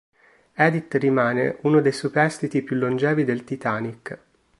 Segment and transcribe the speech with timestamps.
[0.55, 4.19] Edith rimane uno dei superstiti più longevi del "Titanic".